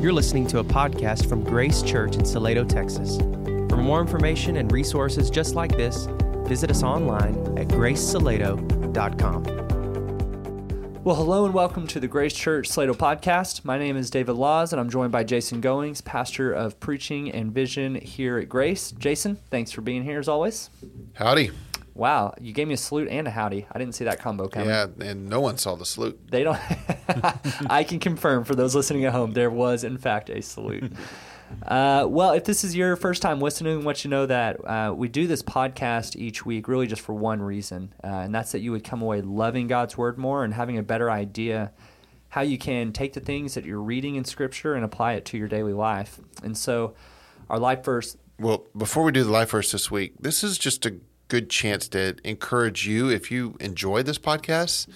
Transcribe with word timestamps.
You're 0.00 0.12
listening 0.12 0.46
to 0.48 0.60
a 0.60 0.64
podcast 0.64 1.28
from 1.28 1.42
Grace 1.42 1.82
Church 1.82 2.14
in 2.14 2.24
Salado, 2.24 2.64
Texas. 2.64 3.16
For 3.68 3.76
more 3.76 4.00
information 4.00 4.58
and 4.58 4.70
resources 4.70 5.28
just 5.28 5.56
like 5.56 5.76
this, 5.76 6.06
visit 6.46 6.70
us 6.70 6.84
online 6.84 7.34
at 7.58 7.66
gracesalado.com. 7.66 9.42
Well, 11.02 11.16
hello 11.16 11.46
and 11.46 11.52
welcome 11.52 11.88
to 11.88 11.98
the 11.98 12.06
Grace 12.06 12.32
Church 12.32 12.68
Salado 12.68 12.94
podcast. 12.94 13.64
My 13.64 13.76
name 13.76 13.96
is 13.96 14.08
David 14.08 14.34
Laws, 14.34 14.72
and 14.72 14.78
I'm 14.78 14.88
joined 14.88 15.10
by 15.10 15.24
Jason 15.24 15.60
Goings, 15.60 16.00
pastor 16.00 16.52
of 16.52 16.78
preaching 16.78 17.32
and 17.32 17.52
vision 17.52 17.96
here 17.96 18.38
at 18.38 18.48
Grace. 18.48 18.92
Jason, 18.92 19.34
thanks 19.50 19.72
for 19.72 19.80
being 19.80 20.04
here 20.04 20.20
as 20.20 20.28
always. 20.28 20.70
Howdy. 21.14 21.50
Wow, 21.98 22.32
you 22.40 22.52
gave 22.52 22.68
me 22.68 22.74
a 22.74 22.76
salute 22.76 23.08
and 23.08 23.26
a 23.26 23.30
howdy. 23.32 23.66
I 23.72 23.76
didn't 23.76 23.96
see 23.96 24.04
that 24.04 24.20
combo 24.20 24.46
coming. 24.46 24.68
Yeah, 24.68 24.86
and 25.00 25.28
no 25.28 25.40
one 25.40 25.58
saw 25.58 25.74
the 25.74 25.84
salute. 25.84 26.16
They 26.30 26.44
don't. 26.44 26.56
I 27.68 27.82
can 27.82 27.98
confirm 27.98 28.44
for 28.44 28.54
those 28.54 28.76
listening 28.76 29.04
at 29.04 29.12
home, 29.12 29.32
there 29.32 29.50
was 29.50 29.82
in 29.82 29.98
fact 29.98 30.30
a 30.30 30.40
salute. 30.40 30.92
Uh, 31.66 32.04
well, 32.06 32.32
if 32.32 32.44
this 32.44 32.62
is 32.62 32.76
your 32.76 32.94
first 32.94 33.22
time 33.22 33.40
listening, 33.40 33.82
want 33.82 34.04
you 34.04 34.10
know 34.10 34.26
that 34.26 34.62
uh, 34.68 34.92
we 34.94 35.08
do 35.08 35.26
this 35.26 35.42
podcast 35.42 36.14
each 36.14 36.44
week 36.44 36.68
really 36.68 36.86
just 36.86 37.00
for 37.00 37.14
one 37.14 37.40
reason, 37.40 37.90
uh, 38.04 38.06
and 38.06 38.34
that's 38.34 38.52
that 38.52 38.58
you 38.58 38.70
would 38.70 38.84
come 38.84 39.00
away 39.00 39.22
loving 39.22 39.66
God's 39.66 39.96
Word 39.96 40.18
more 40.18 40.44
and 40.44 40.52
having 40.52 40.76
a 40.76 40.82
better 40.82 41.10
idea 41.10 41.72
how 42.28 42.42
you 42.42 42.58
can 42.58 42.92
take 42.92 43.14
the 43.14 43.20
things 43.20 43.54
that 43.54 43.64
you're 43.64 43.80
reading 43.80 44.16
in 44.16 44.26
Scripture 44.26 44.74
and 44.74 44.84
apply 44.84 45.14
it 45.14 45.24
to 45.24 45.38
your 45.38 45.48
daily 45.48 45.72
life. 45.72 46.20
And 46.42 46.54
so, 46.54 46.92
our 47.48 47.58
life 47.58 47.82
verse. 47.82 48.18
Well, 48.38 48.66
before 48.76 49.04
we 49.04 49.12
do 49.12 49.24
the 49.24 49.30
life 49.30 49.52
verse 49.52 49.72
this 49.72 49.90
week, 49.90 50.16
this 50.20 50.44
is 50.44 50.58
just 50.58 50.84
a 50.84 50.96
good 51.28 51.50
chance 51.50 51.88
to 51.88 52.16
encourage 52.24 52.86
you 52.86 53.08
if 53.08 53.30
you 53.30 53.56
enjoy 53.60 54.02
this 54.02 54.18
podcast, 54.18 54.88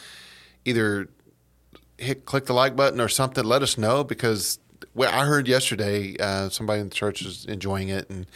either 0.65 1.09
hit 1.99 2.25
click 2.25 2.47
the 2.47 2.55
like 2.55 2.75
button 2.75 3.01
or 3.01 3.09
something. 3.09 3.45
Let 3.45 3.63
us 3.63 3.79
know 3.79 4.03
because 4.03 4.59
I 4.99 5.25
heard 5.25 5.47
yesterday 5.47 6.17
uh, 6.19 6.49
somebody 6.49 6.81
in 6.81 6.89
the 6.89 6.95
church 6.95 7.23
was 7.23 7.45
enjoying 7.47 7.89
it 7.89 8.11
and 8.11 8.27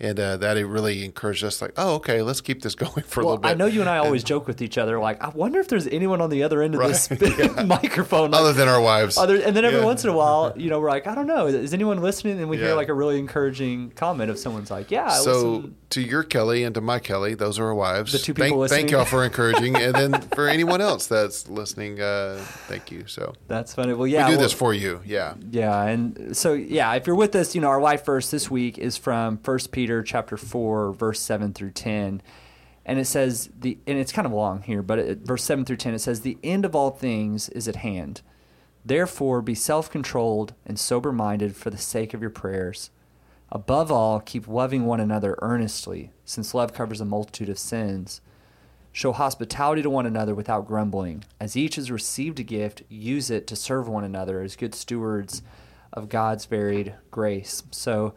and 0.00 0.20
uh, 0.20 0.36
that 0.36 0.56
it 0.56 0.66
really 0.66 1.04
encouraged 1.04 1.42
us 1.42 1.60
like 1.60 1.72
oh 1.76 1.94
okay 1.94 2.22
let's 2.22 2.40
keep 2.40 2.62
this 2.62 2.74
going 2.74 3.02
for 3.02 3.22
well, 3.22 3.34
a 3.34 3.34
little 3.34 3.42
bit 3.42 3.48
i 3.48 3.54
know 3.54 3.66
you 3.66 3.80
and 3.80 3.90
i 3.90 3.98
always 3.98 4.22
joke 4.22 4.46
with 4.46 4.62
each 4.62 4.78
other 4.78 4.98
like 4.98 5.20
i 5.22 5.28
wonder 5.30 5.58
if 5.58 5.68
there's 5.68 5.86
anyone 5.88 6.20
on 6.20 6.30
the 6.30 6.42
other 6.42 6.62
end 6.62 6.74
of 6.74 6.80
right. 6.80 6.88
this 6.88 7.10
yeah. 7.38 7.62
microphone 7.66 8.30
like, 8.30 8.40
other 8.40 8.52
than 8.52 8.68
our 8.68 8.80
wives 8.80 9.18
other, 9.18 9.40
and 9.40 9.56
then 9.56 9.64
every 9.64 9.80
yeah. 9.80 9.84
once 9.84 10.04
in 10.04 10.10
a 10.10 10.16
while 10.16 10.52
you 10.56 10.70
know 10.70 10.80
we're 10.80 10.88
like 10.88 11.06
i 11.06 11.14
don't 11.14 11.26
know 11.26 11.46
is 11.46 11.74
anyone 11.74 12.00
listening 12.00 12.38
and 12.38 12.48
we 12.48 12.58
yeah. 12.58 12.66
hear 12.66 12.74
like 12.74 12.88
a 12.88 12.94
really 12.94 13.18
encouraging 13.18 13.90
comment 13.90 14.30
of 14.30 14.38
someone's 14.38 14.70
like 14.70 14.90
yeah 14.90 15.06
I 15.06 15.18
so 15.18 15.50
listen. 15.50 15.76
to 15.90 16.00
your 16.00 16.22
kelly 16.22 16.64
and 16.64 16.74
to 16.74 16.80
my 16.80 16.98
kelly 16.98 17.34
those 17.34 17.58
are 17.58 17.66
our 17.66 17.74
wives 17.74 18.12
the 18.12 18.18
two 18.18 18.34
people 18.34 18.48
thank, 18.48 18.56
listening. 18.56 18.80
thank 18.80 18.90
y'all 18.92 19.04
for 19.04 19.24
encouraging 19.24 19.76
and 19.76 19.94
then 19.94 20.20
for 20.34 20.48
anyone 20.48 20.80
else 20.80 21.06
that's 21.06 21.48
listening 21.48 22.00
uh, 22.00 22.38
thank 22.66 22.90
you 22.90 23.04
so 23.06 23.34
that's 23.48 23.74
funny 23.74 23.92
well 23.92 24.06
yeah 24.06 24.26
we 24.26 24.32
do 24.32 24.36
well, 24.36 24.44
this 24.44 24.52
for 24.52 24.72
you 24.72 25.00
yeah 25.04 25.34
yeah 25.50 25.82
and 25.82 26.36
so 26.36 26.52
yeah 26.52 26.94
if 26.94 27.06
you're 27.06 27.16
with 27.16 27.34
us 27.34 27.54
you 27.54 27.60
know 27.60 27.68
our 27.68 27.80
life 27.80 28.04
verse 28.04 28.30
this 28.30 28.50
week 28.50 28.78
is 28.78 28.96
from 28.96 29.38
first 29.38 29.72
peter 29.72 29.87
chapter 30.02 30.36
4 30.36 30.68
4, 30.88 30.92
verse 30.92 31.20
7 31.20 31.52
through 31.52 31.70
10. 31.70 32.22
And 32.84 32.98
it 32.98 33.04
says, 33.04 33.50
the 33.58 33.78
and 33.86 33.98
it's 33.98 34.12
kind 34.12 34.26
of 34.26 34.32
long 34.32 34.62
here, 34.62 34.82
but 34.82 34.98
it, 34.98 35.18
verse 35.18 35.44
7 35.44 35.64
through 35.64 35.76
10, 35.76 35.94
it 35.94 35.98
says, 35.98 36.22
The 36.22 36.38
end 36.42 36.64
of 36.64 36.74
all 36.74 36.90
things 36.90 37.48
is 37.50 37.68
at 37.68 37.76
hand. 37.76 38.22
Therefore, 38.84 39.42
be 39.42 39.54
self 39.54 39.90
controlled 39.90 40.54
and 40.64 40.78
sober 40.78 41.12
minded 41.12 41.54
for 41.54 41.70
the 41.70 41.76
sake 41.76 42.14
of 42.14 42.22
your 42.22 42.30
prayers. 42.30 42.90
Above 43.50 43.92
all, 43.92 44.20
keep 44.20 44.48
loving 44.48 44.84
one 44.84 45.00
another 45.00 45.38
earnestly, 45.42 46.12
since 46.24 46.54
love 46.54 46.72
covers 46.72 47.00
a 47.00 47.04
multitude 47.04 47.48
of 47.48 47.58
sins. 47.58 48.20
Show 48.92 49.12
hospitality 49.12 49.82
to 49.82 49.90
one 49.90 50.06
another 50.06 50.34
without 50.34 50.66
grumbling. 50.66 51.24
As 51.38 51.56
each 51.56 51.76
has 51.76 51.90
received 51.90 52.40
a 52.40 52.42
gift, 52.42 52.82
use 52.88 53.30
it 53.30 53.46
to 53.46 53.56
serve 53.56 53.88
one 53.88 54.04
another 54.04 54.40
as 54.42 54.56
good 54.56 54.74
stewards 54.74 55.42
of 55.92 56.08
God's 56.08 56.46
varied 56.46 56.94
grace. 57.10 57.62
So, 57.70 58.14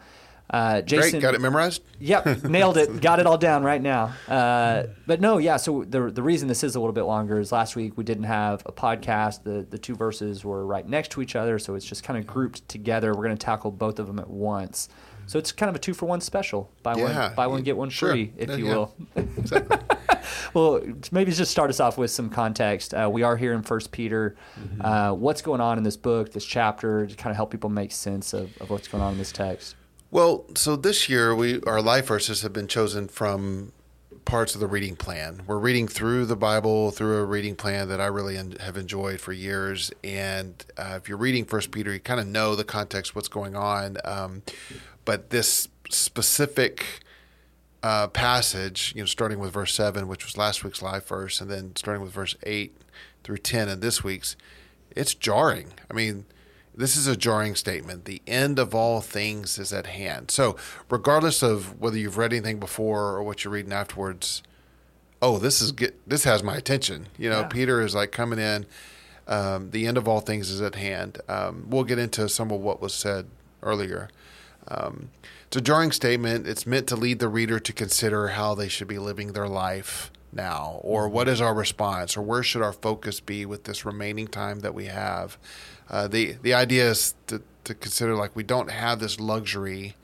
uh, 0.52 0.82
Jason, 0.82 1.12
Great, 1.12 1.22
got 1.22 1.34
it 1.34 1.42
memorized. 1.42 1.82
Yep, 2.00 2.44
nailed 2.44 2.78
it. 2.78 3.00
got 3.00 3.20
it 3.20 3.26
all 3.26 3.38
down 3.38 3.64
right 3.64 3.82
now. 3.82 4.14
Uh, 4.28 4.84
but 5.08 5.22
no, 5.22 5.38
yeah. 5.38 5.56
So 5.56 5.86
the 5.86 6.12
the 6.12 6.22
reason 6.22 6.50
this 6.50 6.64
is 6.64 6.76
a 6.76 6.80
little 6.80 6.94
bit 6.94 7.04
longer 7.04 7.40
is 7.40 7.54
last 7.54 7.78
week 7.78 7.98
we 7.98 8.04
didn't 8.04 8.26
have 8.26 8.62
a 8.66 8.72
podcast. 8.74 9.44
The 9.44 9.66
the 9.70 9.78
two 9.78 9.96
verses 9.96 10.44
were 10.44 10.66
right 10.66 10.88
next 10.88 11.12
to 11.12 11.22
each 11.22 11.38
other, 11.38 11.58
so 11.58 11.76
it's 11.76 11.86
just 11.86 12.04
kind 12.04 12.20
of 12.20 12.28
grouped 12.28 12.68
together. 12.68 13.16
We're 13.16 13.24
going 13.24 13.38
to 13.38 13.46
tackle 13.46 13.72
both 13.72 13.98
of 13.98 14.08
them 14.08 14.20
at 14.20 14.30
once. 14.30 14.90
So 15.28 15.40
it's 15.40 15.54
kind 15.54 15.70
of 15.70 15.76
a 15.78 15.80
two 15.80 15.94
for 15.94 16.08
one 16.08 16.20
special. 16.20 16.70
Buy 16.84 16.96
yeah, 16.96 17.28
one, 17.28 17.36
buy 17.36 17.48
one, 17.48 17.64
get 17.64 17.78
one 17.78 17.90
sure. 17.90 18.12
free, 18.12 18.34
if 18.36 18.50
you 18.58 18.68
yeah, 18.68 18.74
will. 18.74 18.96
exactly. 19.16 19.78
well, 20.54 20.82
maybe 21.14 21.32
just 21.32 21.52
start 21.52 21.70
us 21.70 21.80
off 21.80 21.98
with 21.98 22.12
some 22.12 22.30
context. 22.30 22.94
Uh, 22.94 23.10
we 23.10 23.24
are 23.24 23.38
here 23.38 23.54
in 23.54 23.62
First 23.62 23.92
Peter. 23.94 24.36
Mm-hmm. 24.60 24.82
Uh, 24.82 25.14
what's 25.14 25.42
going 25.42 25.62
on 25.62 25.78
in 25.78 25.86
this 25.86 25.96
book, 25.96 26.34
this 26.34 26.44
chapter, 26.44 27.08
to 27.08 27.16
kind 27.16 27.32
of 27.32 27.38
help 27.38 27.52
people 27.52 27.70
make 27.70 27.94
sense 27.94 28.34
of, 28.34 28.50
of 28.58 28.70
what's 28.70 28.90
going 28.90 29.02
on 29.02 29.14
in 29.14 29.18
this 29.18 29.32
text? 29.32 29.76
Well, 30.14 30.44
so 30.56 30.76
this 30.76 31.08
year 31.08 31.34
we 31.34 31.62
our 31.62 31.82
life 31.82 32.08
verses 32.08 32.42
have 32.42 32.52
been 32.52 32.68
chosen 32.68 33.08
from 33.08 33.72
parts 34.26 34.54
of 34.54 34.60
the 34.60 34.68
reading 34.68 34.98
plan. 34.98 35.44
We're 35.48 35.58
reading 35.58 35.88
through 35.88 36.26
the 36.26 36.36
Bible 36.36 36.92
through 36.92 37.20
a 37.20 37.24
reading 37.24 37.56
plan 37.56 37.88
that 37.88 38.02
I 38.02 38.08
really 38.08 38.36
have 38.60 38.76
enjoyed 38.76 39.22
for 39.22 39.32
years. 39.32 39.90
And 40.04 40.66
uh, 40.78 40.96
if 40.98 41.08
you're 41.08 41.18
reading 41.18 41.46
First 41.46 41.72
Peter, 41.72 41.94
you 41.94 42.00
kind 42.02 42.20
of 42.20 42.28
know 42.28 42.58
the 42.58 42.66
context, 42.66 43.16
what's 43.16 43.30
going 43.30 43.56
on. 43.56 43.98
Um, 44.04 44.42
but 45.06 45.30
this 45.30 45.70
specific 45.90 47.06
uh, 47.82 48.10
passage, 48.10 48.92
you 48.94 49.04
know, 49.04 49.06
starting 49.06 49.40
with 49.40 49.54
verse 49.54 49.74
seven, 49.74 50.10
which 50.10 50.26
was 50.26 50.36
last 50.36 50.62
week's 50.66 50.82
life 50.82 51.08
verse, 51.08 51.40
and 51.40 51.50
then 51.50 51.74
starting 51.78 52.04
with 52.04 52.12
verse 52.12 52.36
eight 52.44 52.76
through 53.24 53.38
ten 53.38 53.70
in 53.70 53.80
this 53.80 54.04
week's, 54.04 54.36
it's 54.94 55.14
jarring. 55.14 55.72
I 55.90 55.94
mean 55.94 56.26
this 56.76 56.96
is 56.96 57.08
a 57.08 57.18
jarring 57.18 57.56
statement. 57.56 58.06
The 58.06 58.22
end 58.26 58.58
of 58.58 58.74
all 58.74 59.02
things 59.02 59.60
is 59.60 59.74
at 59.74 59.88
hand. 59.88 60.32
So, 60.32 60.56
regardless 60.90 61.44
of 61.44 61.80
whether 61.80 61.98
you've 61.98 62.18
read 62.18 62.34
anything 62.34 62.60
before 62.60 63.10
or 63.10 63.24
what 63.24 63.44
you're 63.44 63.54
reading 63.54 63.74
afterwards, 63.74 64.42
oh, 65.22 65.38
this 65.38 65.62
is 65.62 65.72
get 65.72 65.96
this 66.08 66.24
has 66.24 66.44
my 66.44 66.56
attention. 66.56 67.08
You 67.18 67.30
know, 67.30 67.42
yeah. 67.42 67.48
Peter 67.48 67.82
is 67.82 67.94
like 67.94 68.12
coming 68.12 68.40
in. 68.40 68.66
Um, 69.28 69.72
the 69.72 69.86
end 69.86 69.98
of 69.98 70.08
all 70.08 70.20
things 70.20 70.50
is 70.50 70.62
at 70.62 70.76
hand. 70.76 71.20
Um, 71.30 71.66
we'll 71.70 71.84
get 71.84 72.00
into 72.00 72.28
some 72.28 72.52
of 72.52 72.60
what 72.62 72.82
was 72.82 72.94
said 72.94 73.28
earlier. 73.62 74.10
Um, 74.68 75.10
it's 75.48 75.58
a 75.58 75.62
jarring 75.62 75.92
statement. 75.92 76.48
It's 76.48 76.66
meant 76.66 76.88
to 76.88 76.96
lead 76.96 77.20
the 77.20 77.28
reader 77.28 77.60
to 77.60 77.74
consider 77.74 78.30
how 78.30 78.56
they 78.56 78.68
should 78.68 78.88
be 78.88 78.98
living 78.98 79.34
their 79.34 79.48
life 79.48 80.12
now, 80.34 80.80
or 80.82 81.10
what 81.10 81.28
is 81.28 81.42
our 81.42 81.54
response, 81.54 82.16
or 82.16 82.22
where 82.22 82.44
should 82.44 82.62
our 82.62 82.74
focus 82.74 83.20
be 83.20 83.46
with 83.46 83.66
this 83.66 83.86
remaining 83.86 84.28
time 84.28 84.60
that 84.60 84.74
we 84.74 84.86
have. 84.86 85.38
Uh, 85.90 86.08
the 86.08 86.38
the 86.42 86.54
idea 86.54 86.90
is 86.90 87.16
to, 87.28 87.42
to 87.66 87.74
consider 87.74 88.16
like 88.16 88.36
we 88.36 88.44
don't 88.44 88.72
have 88.72 89.00
this 89.00 89.20
luxury 89.20 89.96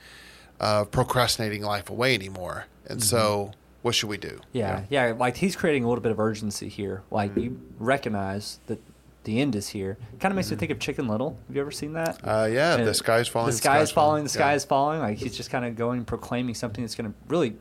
of 0.59 0.91
procrastinating 0.91 1.61
life 1.61 1.89
away 1.89 2.13
anymore, 2.13 2.65
and 2.87 2.99
mm-hmm. 2.99 3.07
so 3.07 3.51
what 3.81 3.95
should 3.95 4.09
we 4.09 4.17
do? 4.17 4.39
Yeah, 4.51 4.83
yeah, 4.89 5.07
yeah, 5.07 5.13
Like 5.13 5.37
he's 5.37 5.55
creating 5.55 5.83
a 5.83 5.87
little 5.87 6.01
bit 6.01 6.11
of 6.11 6.19
urgency 6.19 6.67
here. 6.67 7.03
Like 7.09 7.31
mm-hmm. 7.31 7.39
you 7.39 7.61
recognize 7.79 8.59
that 8.67 8.81
the 9.23 9.39
end 9.39 9.55
is 9.55 9.69
here. 9.69 9.97
Kind 10.19 10.31
of 10.31 10.35
makes 10.35 10.47
mm-hmm. 10.47 10.55
me 10.55 10.59
think 10.59 10.71
of 10.71 10.79
Chicken 10.79 11.07
Little. 11.07 11.37
Have 11.47 11.55
you 11.55 11.61
ever 11.61 11.71
seen 11.71 11.93
that? 11.93 12.19
Uh, 12.23 12.49
yeah, 12.51 12.75
and 12.75 12.87
the 12.87 12.93
sky 12.93 13.19
is 13.19 13.27
falling. 13.27 13.51
The 13.51 13.57
sky, 13.57 13.81
is 13.81 13.91
falling. 13.91 14.23
The 14.23 14.29
sky 14.29 14.51
yeah. 14.51 14.55
is 14.55 14.65
falling. 14.65 14.99
Like 14.99 15.17
he's 15.17 15.37
just 15.37 15.49
kind 15.51 15.63
of 15.63 15.75
going 15.75 16.05
proclaiming 16.05 16.55
something 16.55 16.83
that's 16.83 16.95
going 16.95 17.11
to 17.11 17.17
really 17.27 17.55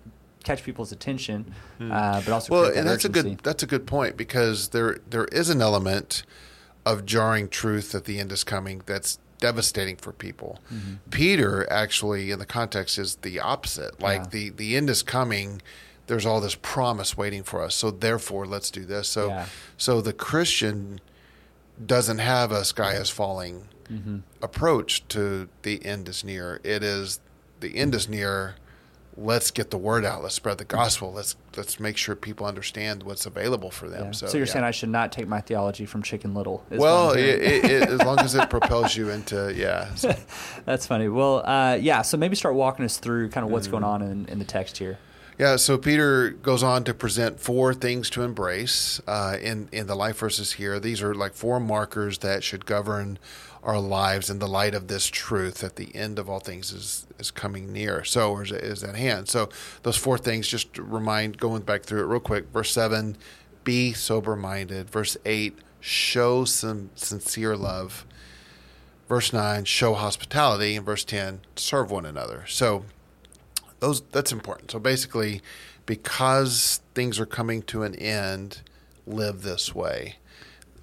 catch 0.47 0.63
people's 0.63 0.93
attention, 0.93 1.53
mm. 1.81 1.93
uh, 1.93 2.21
but 2.21 2.33
also 2.33 2.53
well, 2.53 2.65
and 2.67 2.87
that's 2.87 3.05
urgency. 3.05 3.31
a 3.31 3.35
good 3.35 3.39
that's 3.41 3.63
a 3.63 3.67
good 3.67 3.87
point 3.87 4.17
because 4.17 4.69
there 4.69 4.99
there 5.11 5.27
is 5.27 5.51
an 5.51 5.61
element 5.61 6.23
of 6.87 7.05
jarring 7.05 7.49
truth 7.49 7.93
that 7.93 8.05
the 8.05 8.21
end 8.21 8.31
is 8.31 8.45
coming 8.45 8.81
that's 8.87 9.19
devastating 9.39 9.97
for 9.97 10.13
people. 10.13 10.61
Mm-hmm. 10.73 10.95
Peter 11.11 11.71
actually 11.71 12.31
in 12.31 12.39
the 12.39 12.47
context 12.47 12.97
is 12.97 13.17
the 13.17 13.41
opposite. 13.41 14.01
Like 14.01 14.21
yeah. 14.21 14.29
the 14.31 14.51
the 14.51 14.77
end 14.77 14.89
is 14.89 15.03
coming 15.03 15.61
there's 16.07 16.25
all 16.25 16.41
this 16.41 16.55
promise 16.55 17.17
waiting 17.17 17.43
for 17.43 17.61
us. 17.63 17.75
So 17.75 17.91
therefore 17.91 18.47
let's 18.47 18.71
do 18.71 18.85
this. 18.85 19.09
So 19.09 19.29
yeah. 19.29 19.47
so 19.77 20.01
the 20.01 20.13
Christian 20.13 21.01
doesn't 21.85 22.19
have 22.19 22.53
a 22.53 22.65
sky 22.65 22.93
is 22.95 23.11
falling 23.11 23.69
mm-hmm. 23.91 24.19
approach 24.41 25.07
to 25.09 25.49
the 25.63 25.85
end 25.85 26.09
is 26.09 26.23
near. 26.23 26.61
It 26.63 26.85
is 26.85 27.21
the 27.59 27.77
end 27.77 27.95
is 27.95 28.09
near 28.09 28.55
let's 29.17 29.51
get 29.51 29.71
the 29.71 29.79
word 29.79 30.05
out. 30.05 30.23
Let's 30.23 30.35
spread 30.35 30.59
the 30.59 30.65
gospel. 30.65 31.13
Let's 31.13 31.37
let's 31.57 31.81
make 31.81 31.97
sure 31.97 32.15
people 32.15 32.47
understand 32.47 33.03
what's 33.03 33.27
available 33.27 33.71
for 33.71 33.89
them. 33.89 34.07
Yeah. 34.07 34.11
So, 34.13 34.27
so, 34.27 34.39
you're 34.39 34.47
yeah. 34.47 34.53
saying 34.53 34.65
I 34.65 34.71
should 34.71 34.89
not 34.89 35.13
take 35.13 35.27
my 35.27 35.41
theology 35.41 35.87
from 35.87 36.03
Chicken 36.03 36.35
Little? 36.35 36.65
Well, 36.71 37.13
it, 37.13 37.25
it, 37.25 37.65
as 37.89 38.03
long 38.03 38.19
as 38.21 38.35
it 38.35 38.51
propels 38.51 38.97
you 38.97 39.11
into 39.11 39.53
yeah. 39.55 39.95
So. 39.95 40.15
That's 40.65 40.87
funny. 40.87 41.09
Well, 41.09 41.47
uh, 41.47 41.79
yeah. 41.81 42.03
So 42.03 42.17
maybe 42.17 42.37
start 42.37 42.55
walking 42.55 42.85
us 42.85 42.99
through 42.99 43.31
kind 43.31 43.45
of 43.45 43.53
what's 43.53 43.67
mm-hmm. 43.67 43.73
going 43.73 43.85
on 43.85 44.03
in, 44.03 44.27
in 44.27 44.39
the 44.39 44.45
text 44.45 44.79
here. 44.79 44.99
Yeah, 45.39 45.57
so 45.57 45.77
Peter 45.77 46.31
goes 46.31 46.63
on 46.63 46.85
to 46.85 46.95
present 46.95 47.39
four 47.41 47.75
things 47.75 48.09
to 48.11 48.23
embrace 48.23 49.03
uh, 49.07 49.37
in 49.41 49.69
in 49.71 49.87
the 49.87 49.95
life 49.95 50.19
verses 50.19 50.53
here. 50.53 50.81
These 50.81 51.03
are 51.03 51.15
like 51.15 51.35
four 51.35 51.61
markers 51.61 52.19
that 52.19 52.43
should 52.43 52.65
govern 52.65 53.19
our 53.67 53.81
lives 53.81 54.31
in 54.31 54.39
the 54.39 54.47
light 54.47 54.75
of 54.75 54.87
this 54.87 55.09
truth 55.09 55.57
that 55.59 55.75
the 55.75 55.95
end 55.95 56.21
of 56.21 56.31
all 56.31 56.39
things 56.39 56.73
is 56.73 57.07
is 57.19 57.33
coming 57.33 57.73
near. 57.73 58.05
So 58.05 58.31
or 58.33 58.45
is, 58.45 58.53
is 58.53 58.85
at 58.85 58.95
hand. 58.95 59.29
So 59.29 59.49
those 59.83 59.97
four 59.97 60.17
things 60.17 60.47
just 60.47 60.79
remind 60.79 61.37
going 61.37 61.63
back 61.63 61.83
through 61.83 62.03
it 62.03 62.07
real 62.07 62.21
quick. 62.21 62.47
Verse 62.53 62.71
seven, 62.71 63.17
be 63.65 63.93
sober 63.93 64.37
minded. 64.37 64.89
Verse 64.89 65.17
eight, 65.27 65.59
show 65.81 66.45
some 66.45 66.91
sincere 66.95 67.57
love. 67.57 68.07
Verse 69.09 69.33
9, 69.33 69.65
show 69.65 69.95
hospitality. 69.95 70.75
And 70.75 70.85
verse 70.85 71.05
10, 71.05 71.41
serve 71.55 71.93
one 71.93 72.05
another. 72.05 72.45
So 72.49 72.85
those 73.79 74.01
that's 74.01 74.33
important. 74.33 74.73
So 74.73 74.79
basically, 74.79 75.43
because 75.87 76.81
things 76.95 77.21
are 77.21 77.27
coming 77.27 77.63
to 77.63 77.83
an 77.83 77.95
end, 77.95 78.63
live 79.07 79.43
this 79.43 79.75
way. 79.75 80.17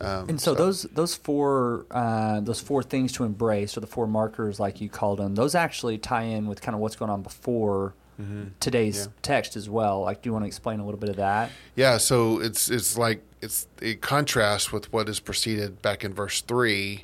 Um, 0.01 0.29
and 0.29 0.41
so, 0.41 0.53
so, 0.53 0.55
those 0.55 0.81
those 0.83 1.15
four 1.15 1.85
uh, 1.91 2.39
those 2.41 2.59
four 2.59 2.83
things 2.83 3.11
to 3.13 3.23
embrace, 3.23 3.77
or 3.77 3.79
the 3.79 3.87
four 3.87 4.07
markers, 4.07 4.59
like 4.59 4.81
you 4.81 4.89
called 4.89 5.19
them, 5.19 5.35
those 5.35 5.55
actually 5.55 5.97
tie 5.97 6.23
in 6.23 6.47
with 6.47 6.61
kind 6.61 6.75
of 6.75 6.81
what's 6.81 6.95
going 6.95 7.11
on 7.11 7.21
before 7.21 7.93
mm-hmm. 8.19 8.45
today's 8.59 9.05
yeah. 9.05 9.11
text 9.21 9.55
as 9.55 9.69
well. 9.69 10.01
Like, 10.01 10.21
do 10.21 10.29
you 10.29 10.33
want 10.33 10.43
to 10.43 10.47
explain 10.47 10.79
a 10.79 10.85
little 10.85 10.99
bit 10.99 11.09
of 11.09 11.17
that? 11.17 11.51
Yeah. 11.75 11.97
So 11.97 12.39
it's 12.39 12.69
it's 12.69 12.97
like 12.97 13.23
it's 13.41 13.67
it 13.81 14.01
contrast 14.01 14.73
with 14.73 14.91
what 14.91 15.09
is 15.09 15.19
preceded 15.19 15.81
back 15.81 16.03
in 16.03 16.13
verse 16.13 16.41
three, 16.41 17.03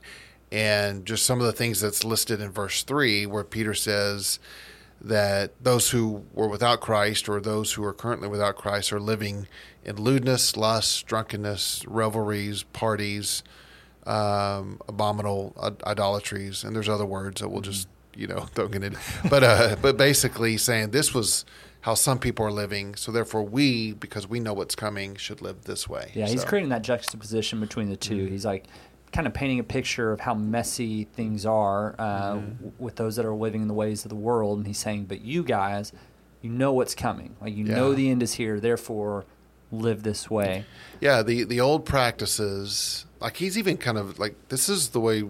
and 0.51 1.05
just 1.05 1.25
some 1.25 1.39
of 1.39 1.45
the 1.45 1.53
things 1.53 1.81
that's 1.81 2.03
listed 2.03 2.41
in 2.41 2.51
verse 2.51 2.83
three, 2.83 3.25
where 3.25 3.43
Peter 3.43 3.73
says 3.73 4.39
that 5.01 5.51
those 5.63 5.91
who 5.91 6.25
were 6.33 6.47
without 6.47 6.81
Christ 6.81 7.29
or 7.29 7.39
those 7.39 7.73
who 7.73 7.83
are 7.83 7.93
currently 7.93 8.27
without 8.27 8.55
Christ 8.55 8.91
are 8.91 8.99
living 8.99 9.47
in 9.85 9.95
lewdness, 9.95 10.57
lust, 10.57 11.05
drunkenness, 11.05 11.85
revelries, 11.87 12.63
parties, 12.63 13.43
um, 14.05 14.81
abominable 14.87 15.53
idolatries, 15.85 16.63
and 16.63 16.75
there's 16.75 16.89
other 16.89 17.05
words 17.05 17.41
that 17.41 17.49
we'll 17.49 17.61
just 17.61 17.87
you 18.15 18.27
know 18.27 18.47
don't 18.55 18.71
get 18.71 18.83
into. 18.83 18.99
But 19.29 19.43
uh, 19.43 19.75
but 19.81 19.97
basically 19.97 20.57
saying 20.57 20.91
this 20.91 21.13
was 21.13 21.45
how 21.81 21.93
some 21.93 22.19
people 22.19 22.45
are 22.45 22.51
living, 22.51 22.95
so 22.95 23.11
therefore 23.11 23.43
we, 23.43 23.93
because 23.93 24.27
we 24.27 24.41
know 24.41 24.53
what's 24.53 24.75
coming, 24.75 25.15
should 25.15 25.41
live 25.41 25.63
this 25.63 25.87
way. 25.87 26.11
Yeah, 26.13 26.25
so. 26.25 26.33
he's 26.33 26.43
creating 26.43 26.69
that 26.69 26.81
juxtaposition 26.81 27.61
between 27.61 27.89
the 27.89 27.95
2 27.95 28.15
mm-hmm. 28.15 28.27
He's 28.27 28.45
like 28.45 28.65
kind 29.11 29.27
of 29.27 29.33
painting 29.33 29.59
a 29.59 29.63
picture 29.63 30.11
of 30.11 30.19
how 30.19 30.33
messy 30.33 31.05
things 31.05 31.45
are 31.45 31.95
uh, 31.97 32.33
mm-hmm. 32.33 32.51
w- 32.51 32.71
with 32.77 32.95
those 32.95 33.15
that 33.15 33.25
are 33.25 33.33
living 33.33 33.61
in 33.61 33.67
the 33.67 33.73
ways 33.73 34.05
of 34.05 34.09
the 34.09 34.15
world, 34.15 34.57
and 34.57 34.67
he's 34.67 34.77
saying, 34.77 35.05
but 35.05 35.21
you 35.21 35.43
guys, 35.43 35.91
you 36.41 36.49
know 36.49 36.73
what's 36.73 36.95
coming. 36.95 37.35
Like 37.41 37.55
you 37.55 37.65
yeah. 37.65 37.75
know 37.75 37.93
the 37.93 38.09
end 38.09 38.23
is 38.23 38.33
here. 38.33 38.59
Therefore, 38.59 39.25
live 39.71 40.03
this 40.03 40.29
way. 40.29 40.65
Yeah, 41.01 41.21
the 41.23 41.43
the 41.43 41.59
old 41.59 41.85
practices, 41.85 43.05
like 43.19 43.37
he's 43.37 43.57
even 43.57 43.77
kind 43.77 43.97
of 43.97 44.19
like 44.19 44.35
this 44.49 44.69
is 44.69 44.89
the 44.89 44.99
way 44.99 45.23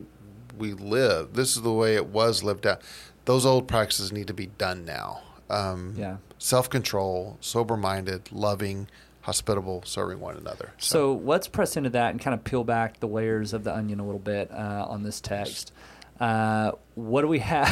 we 0.57 0.73
live. 0.73 1.33
This 1.33 1.55
is 1.55 1.61
the 1.61 1.73
way 1.73 1.95
it 1.95 2.07
was 2.07 2.43
lived 2.43 2.67
out. 2.67 2.81
Those 3.25 3.45
old 3.45 3.67
practices 3.67 4.11
need 4.11 4.27
to 4.27 4.33
be 4.33 4.47
done 4.47 4.85
now. 4.85 5.21
Um, 5.49 5.95
yeah, 5.97 6.17
self 6.37 6.69
control, 6.69 7.37
sober 7.41 7.77
minded, 7.77 8.31
loving, 8.31 8.87
hospitable, 9.29 9.83
serving 9.85 10.19
one 10.19 10.35
another. 10.37 10.71
So. 10.79 10.89
so. 10.89 11.21
let's 11.23 11.47
press 11.47 11.77
into 11.77 11.91
that 11.91 12.09
and 12.11 12.19
kind 12.19 12.33
of 12.33 12.43
peel 12.43 12.63
back 12.63 12.99
the 12.99 13.07
layers 13.07 13.53
of 13.53 13.63
the 13.63 13.75
onion 13.75 13.99
a 13.99 14.05
little 14.05 14.19
bit 14.19 14.49
uh, 14.51 14.87
on 14.89 15.03
this 15.03 15.21
text. 15.21 15.71
Uh, 16.19 16.71
what 16.95 17.21
do 17.21 17.27
we 17.27 17.39
have? 17.39 17.69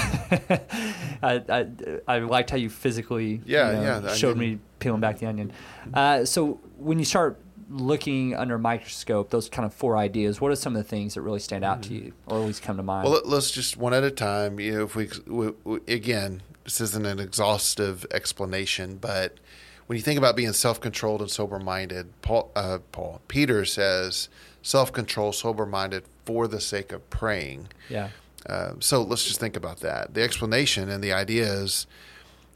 I, 1.23 1.43
I, 1.49 1.67
I, 2.07 2.19
liked 2.19 2.49
how 2.49 2.55
you 2.55 2.69
physically 2.69 3.41
yeah, 3.45 3.71
you 3.71 3.77
know, 3.77 4.07
yeah, 4.07 4.13
showed 4.13 4.37
me 4.37 4.59
peeling 4.79 5.01
back 5.01 5.19
the 5.19 5.25
onion. 5.25 5.51
Uh, 5.93 6.23
so 6.23 6.59
when 6.77 6.97
you 6.97 7.03
start 7.03 7.41
looking 7.69 8.35
under 8.35 8.55
a 8.55 8.59
microscope, 8.59 9.31
those 9.31 9.49
kind 9.49 9.65
of 9.65 9.73
four 9.73 9.97
ideas, 9.97 10.39
what 10.39 10.51
are 10.51 10.55
some 10.55 10.75
of 10.75 10.81
the 10.81 10.87
things 10.87 11.15
that 11.15 11.21
really 11.21 11.39
stand 11.39 11.65
out 11.65 11.81
mm-hmm. 11.81 11.95
to 11.95 12.05
you 12.05 12.13
or 12.27 12.39
at 12.39 12.45
least 12.45 12.61
come 12.61 12.77
to 12.77 12.83
mind? 12.83 13.09
Well, 13.09 13.21
let's 13.25 13.51
just 13.51 13.75
one 13.75 13.93
at 13.93 14.03
a 14.03 14.11
time. 14.11 14.59
You 14.59 14.73
know, 14.73 14.83
if 14.83 14.95
we, 14.95 15.09
we, 15.25 15.51
we 15.65 15.79
again, 15.87 16.41
this 16.63 16.79
isn't 16.79 17.05
an 17.05 17.19
exhaustive 17.19 18.05
explanation, 18.11 18.97
but 18.97 19.39
when 19.87 19.95
you 19.95 20.03
think 20.03 20.17
about 20.17 20.35
being 20.35 20.53
self-controlled 20.53 21.21
and 21.21 21.31
sober-minded, 21.31 22.21
Paul, 22.21 22.51
uh, 22.55 22.79
Paul 22.91 23.21
Peter 23.27 23.65
says 23.65 24.29
self-control, 24.61 25.31
sober-minded 25.31 26.03
for 26.25 26.47
the 26.47 26.59
sake 26.59 26.91
of 26.91 27.09
praying. 27.09 27.69
Yeah. 27.89 28.09
Uh, 28.45 28.73
so 28.79 29.01
let's 29.01 29.25
just 29.25 29.39
think 29.39 29.55
about 29.55 29.79
that. 29.79 30.13
The 30.13 30.21
explanation 30.21 30.89
and 30.89 31.03
the 31.03 31.13
idea 31.13 31.45
is 31.45 31.87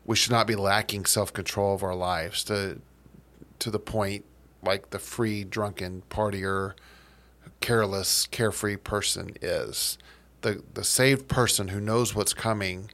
we 0.06 0.16
should 0.16 0.32
not 0.32 0.46
be 0.46 0.56
lacking 0.56 1.06
self-control 1.06 1.74
of 1.74 1.84
our 1.84 1.96
lives 1.96 2.44
to 2.46 2.80
to 3.60 3.70
the 3.70 3.80
point 3.80 4.26
like 4.64 4.90
the 4.90 4.98
free, 5.00 5.44
drunken 5.44 6.02
partier, 6.10 6.74
careless, 7.62 8.26
carefree 8.28 8.78
person 8.78 9.36
is. 9.42 9.98
The 10.42 10.64
the 10.74 10.84
saved 10.84 11.30
person 11.30 11.70
who 11.70 11.80
knows 11.80 12.14
what's 12.14 12.34
coming, 12.34 12.90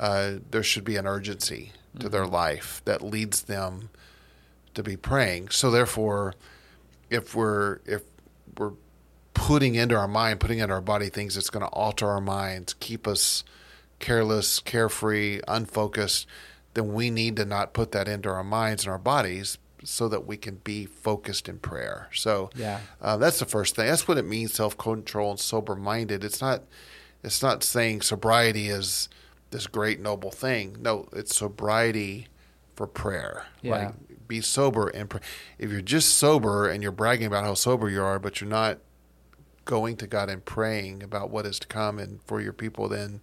uh, 0.00 0.34
there 0.50 0.62
should 0.62 0.84
be 0.84 0.96
an 0.96 1.06
urgency 1.06 1.72
to 1.94 1.98
mm-hmm. 1.98 2.08
their 2.08 2.26
life 2.26 2.82
that 2.84 3.02
leads 3.02 3.42
them 3.42 3.90
to 4.74 4.82
be 4.82 4.96
praying. 4.96 5.48
So 5.50 5.70
therefore, 5.70 6.34
if 7.10 7.34
we're 7.34 7.80
if 7.84 8.02
we're 8.56 8.72
putting 9.34 9.74
into 9.74 9.96
our 9.96 10.08
mind, 10.08 10.40
putting 10.40 10.58
into 10.58 10.74
our 10.74 10.80
body 10.80 11.08
things 11.08 11.34
that's 11.34 11.50
going 11.50 11.64
to 11.64 11.72
alter 11.72 12.08
our 12.08 12.20
minds, 12.20 12.74
keep 12.74 13.06
us 13.06 13.44
careless, 13.98 14.60
carefree, 14.60 15.40
unfocused, 15.48 16.26
then 16.74 16.92
we 16.92 17.10
need 17.10 17.36
to 17.36 17.44
not 17.44 17.72
put 17.72 17.92
that 17.92 18.08
into 18.08 18.28
our 18.28 18.44
minds 18.44 18.84
and 18.84 18.92
our 18.92 18.98
bodies 18.98 19.58
so 19.84 20.08
that 20.08 20.26
we 20.26 20.36
can 20.36 20.56
be 20.56 20.86
focused 20.86 21.48
in 21.48 21.58
prayer. 21.58 22.08
So 22.12 22.50
yeah, 22.54 22.80
uh, 23.00 23.16
that's 23.16 23.38
the 23.38 23.46
first 23.46 23.76
thing. 23.76 23.86
That's 23.86 24.08
what 24.08 24.18
it 24.18 24.24
means: 24.24 24.54
self 24.54 24.76
control 24.76 25.30
and 25.30 25.40
sober 25.40 25.74
minded. 25.74 26.24
It's 26.24 26.40
not. 26.40 26.62
It's 27.24 27.42
not 27.42 27.64
saying 27.64 28.02
sobriety 28.02 28.68
is 28.68 29.08
this 29.50 29.66
great 29.66 30.00
noble 30.00 30.30
thing. 30.30 30.76
No, 30.80 31.08
it's 31.12 31.34
sobriety 31.34 32.28
for 32.74 32.86
prayer. 32.86 33.46
Yeah. 33.62 33.86
Like 33.86 33.94
be 34.28 34.40
sober 34.40 34.88
and 34.88 35.08
pray. 35.08 35.20
If 35.58 35.70
you're 35.70 35.80
just 35.80 36.16
sober 36.16 36.68
and 36.68 36.82
you're 36.82 36.92
bragging 36.92 37.26
about 37.26 37.44
how 37.44 37.54
sober 37.54 37.88
you 37.88 38.02
are, 38.02 38.18
but 38.18 38.40
you're 38.40 38.50
not 38.50 38.78
going 39.64 39.96
to 39.96 40.06
God 40.06 40.30
and 40.30 40.44
praying 40.44 41.02
about 41.02 41.30
what 41.30 41.46
is 41.46 41.58
to 41.58 41.66
come 41.66 41.98
and 41.98 42.22
for 42.22 42.40
your 42.40 42.52
people, 42.52 42.88
then 42.88 43.20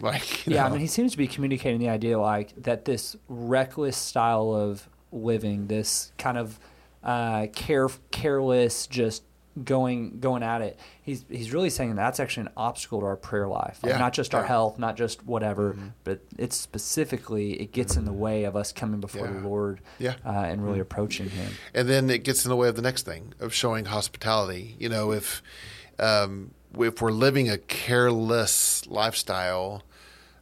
like 0.00 0.46
yeah, 0.46 0.62
know. 0.62 0.66
I 0.66 0.70
mean, 0.70 0.80
he 0.80 0.86
seems 0.86 1.12
to 1.12 1.18
be 1.18 1.26
communicating 1.26 1.80
the 1.80 1.88
idea 1.88 2.18
like 2.18 2.54
that 2.62 2.84
this 2.84 3.16
reckless 3.28 3.96
style 3.96 4.52
of 4.54 4.88
living, 5.10 5.66
this 5.66 6.12
kind 6.18 6.38
of 6.38 6.58
uh, 7.02 7.46
care 7.54 7.88
careless, 8.10 8.86
just 8.86 9.22
going 9.62 10.18
going 10.18 10.42
at 10.42 10.62
it. 10.62 10.78
He's 11.02 11.24
he's 11.28 11.52
really 11.52 11.70
saying 11.70 11.94
that's 11.94 12.18
actually 12.18 12.46
an 12.46 12.52
obstacle 12.56 13.00
to 13.00 13.06
our 13.06 13.16
prayer 13.16 13.46
life. 13.46 13.78
Like 13.82 13.92
yeah, 13.92 13.98
not 13.98 14.12
just 14.12 14.32
yeah. 14.32 14.40
our 14.40 14.44
health, 14.44 14.78
not 14.78 14.96
just 14.96 15.24
whatever, 15.24 15.74
mm-hmm. 15.74 15.88
but 16.02 16.20
it's 16.38 16.56
specifically 16.56 17.60
it 17.60 17.72
gets 17.72 17.92
mm-hmm. 17.92 18.00
in 18.00 18.04
the 18.06 18.12
way 18.12 18.44
of 18.44 18.56
us 18.56 18.72
coming 18.72 19.00
before 19.00 19.26
yeah. 19.26 19.32
the 19.32 19.40
Lord 19.40 19.80
yeah. 19.98 20.14
Uh, 20.24 20.30
and 20.30 20.62
really 20.62 20.74
mm-hmm. 20.74 20.82
approaching 20.82 21.30
Him. 21.30 21.52
And 21.72 21.88
then 21.88 22.10
it 22.10 22.24
gets 22.24 22.44
in 22.44 22.48
the 22.48 22.56
way 22.56 22.68
of 22.68 22.76
the 22.76 22.82
next 22.82 23.02
thing 23.02 23.32
of 23.38 23.54
showing 23.54 23.84
hospitality. 23.84 24.76
You 24.78 24.88
know, 24.88 25.12
if 25.12 25.42
um, 25.98 26.52
if 26.78 27.00
we're 27.00 27.12
living 27.12 27.48
a 27.48 27.58
careless 27.58 28.86
lifestyle, 28.88 29.82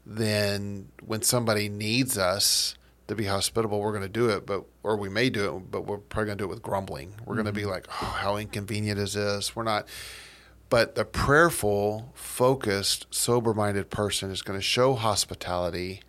then 0.06 0.88
when 1.04 1.22
somebody 1.22 1.68
needs 1.68 2.16
us 2.16 2.76
to 3.12 3.22
be 3.22 3.28
hospitable, 3.28 3.80
we're 3.80 3.92
going 3.92 4.02
to 4.02 4.08
do 4.08 4.28
it, 4.28 4.46
but 4.46 4.64
or 4.82 4.96
we 4.96 5.08
may 5.08 5.30
do 5.30 5.56
it, 5.56 5.70
but 5.70 5.82
we're 5.82 5.98
probably 5.98 6.26
going 6.26 6.38
to 6.38 6.44
do 6.44 6.46
it 6.46 6.54
with 6.54 6.62
grumbling. 6.62 7.14
We're 7.24 7.34
mm-hmm. 7.34 7.42
going 7.42 7.54
to 7.54 7.60
be 7.60 7.64
like, 7.64 7.86
"Oh, 7.88 8.16
how 8.20 8.36
inconvenient 8.36 8.98
is 8.98 9.14
this?" 9.14 9.54
We're 9.54 9.62
not. 9.64 9.86
But 10.68 10.94
the 10.94 11.04
prayerful, 11.04 12.12
focused, 12.14 13.06
sober-minded 13.10 13.90
person 13.90 14.30
is 14.30 14.40
going 14.40 14.58
to 14.58 14.62
show 14.62 14.94
hospitality 14.94 16.00